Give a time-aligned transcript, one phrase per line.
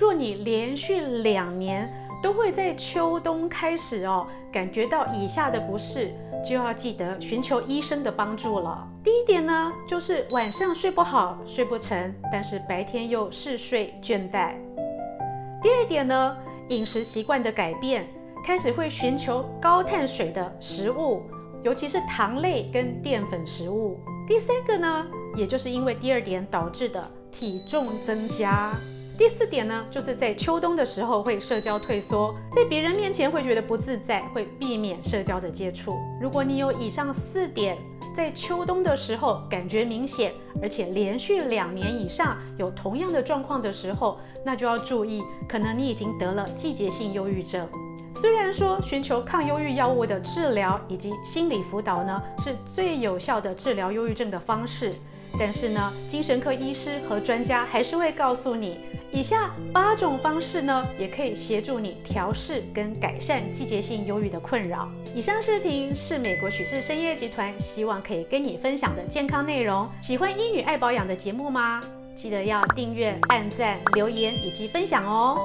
[0.00, 1.86] 若你连续两年
[2.22, 6.10] 都会在秋冬开始哦，感觉到以下的不适，
[6.42, 8.88] 就要记得寻求医生的帮助了。
[9.04, 14.54] 第一点呢，就是晚上睡不好、睡不成，但是白天又嗜睡倦怠。
[15.60, 16.34] 第二点呢，
[16.70, 18.06] 饮食习惯的改变，
[18.42, 21.24] 开始会寻求高碳水的食物，
[21.62, 24.00] 尤其是糖类跟淀粉食物。
[24.26, 25.06] 第三个呢，
[25.36, 28.74] 也就是因为第二点导致的体重增加。
[29.20, 35.98] 第四点呢，就是在秋冬的时候会社交退缩，在别人面前会觉得不自在，会避免社交的接触。
[36.18, 37.76] 如果你有以上四点，
[38.16, 40.32] 在秋冬的时候感觉明显，
[40.62, 47.68] 而且连续两年以上有同样的状况的时候，那就要注意，可能你已经得了季节性忧郁症。
[48.14, 54.92] 虽然说寻求抗忧郁药物的治疗以及心理辅导呢，是最有效的治疗忧郁症的方式。
[55.38, 58.80] 但是呢，精神科医师和专家还是会告诉你，
[59.12, 64.88] 以下八种方式呢，也可以协助你调试跟改善季节性忧郁的困扰。
[65.14, 69.88] 以上视频是美国许氏参业集团希望可以跟你分享的健康内容。
[70.02, 71.80] 喜欢医女爱保养的节目吗？
[72.16, 75.36] 记得要订阅、按赞、留言以及分享哦。